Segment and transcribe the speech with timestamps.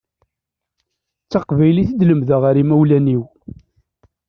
[1.25, 3.23] D taqbaylit i d-lemdeɣ ar imawlan-iw.